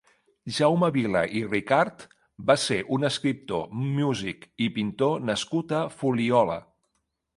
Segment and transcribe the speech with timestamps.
[0.59, 2.05] Jaume Vila i Ricart
[2.49, 3.69] va ser un escriptor,
[4.01, 6.57] músic i pintor nascut a la Fuliola.